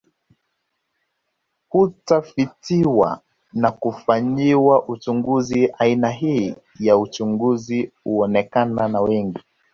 Hutafitiwa 1.69 3.21
kwa 3.61 3.71
kufanyiwa 3.71 4.87
uchunguzi 4.87 5.69
aina 5.79 6.09
hii 6.09 6.55
ya 6.79 6.97
uchunguzi 6.97 7.91
huonekana 8.03 8.87
na 8.87 9.01
wengi 9.01 9.39